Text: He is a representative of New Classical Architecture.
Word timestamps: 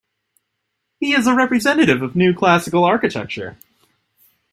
He 0.99 1.13
is 1.13 1.27
a 1.27 1.35
representative 1.35 2.01
of 2.01 2.15
New 2.15 2.33
Classical 2.33 2.83
Architecture. 2.83 3.57